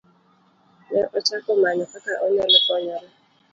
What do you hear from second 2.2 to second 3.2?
onyalo konyore.